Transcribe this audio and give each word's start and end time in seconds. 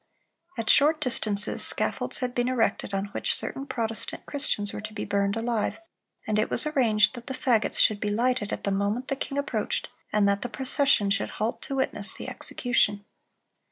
"At 0.57 0.67
short 0.71 0.99
distances 0.99 1.61
scaffolds 1.63 2.17
had 2.21 2.33
been 2.33 2.47
erected, 2.47 2.91
on 2.91 3.09
which 3.11 3.35
certain 3.35 3.67
Protestant 3.67 4.25
Christians 4.25 4.73
were 4.73 4.81
to 4.81 4.93
be 4.95 5.05
burned 5.05 5.35
alive, 5.35 5.79
and 6.25 6.39
it 6.39 6.49
was 6.49 6.65
arranged 6.65 7.13
that 7.13 7.27
the 7.27 7.35
fagots 7.35 7.77
should 7.77 7.99
be 7.99 8.09
lighted 8.09 8.51
at 8.51 8.63
the 8.63 8.71
moment 8.71 9.09
the 9.09 9.15
king 9.15 9.37
approached, 9.37 9.91
and 10.11 10.27
that 10.27 10.41
the 10.41 10.49
procession 10.49 11.11
should 11.11 11.29
halt 11.37 11.61
to 11.61 11.75
witness 11.75 12.15
the 12.15 12.27
execution." 12.27 13.05